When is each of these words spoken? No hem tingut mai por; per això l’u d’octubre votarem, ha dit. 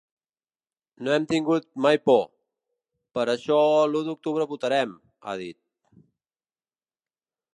No 1.07 1.11
hem 1.15 1.27
tingut 1.33 1.67
mai 1.85 1.99
por; 2.09 2.23
per 3.17 3.27
això 3.35 3.59
l’u 3.91 4.03
d’octubre 4.09 4.49
votarem, 4.55 4.95
ha 5.29 5.39
dit. 5.45 6.05